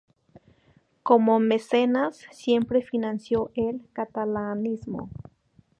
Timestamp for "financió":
2.81-3.51